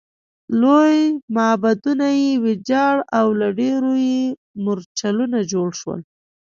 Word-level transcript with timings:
لوی 0.61 0.97
معبدونه 1.35 2.07
یې 2.21 2.31
ویجاړ 2.43 2.95
او 3.19 3.27
له 3.39 3.47
ډبرو 3.57 3.93
یې 4.09 4.21
مورچلونه 4.63 5.39
جوړ 5.51 5.69
شول 5.79 5.99